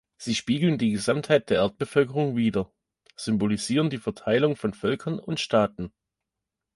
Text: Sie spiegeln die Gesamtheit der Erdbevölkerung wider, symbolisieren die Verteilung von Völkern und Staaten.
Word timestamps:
Sie 0.17 0.33
spiegeln 0.33 0.79
die 0.79 0.93
Gesamtheit 0.93 1.51
der 1.51 1.57
Erdbevölkerung 1.57 2.35
wider, 2.35 2.73
symbolisieren 3.15 3.91
die 3.91 3.99
Verteilung 3.99 4.55
von 4.55 4.73
Völkern 4.73 5.19
und 5.19 5.39
Staaten. 5.39 5.93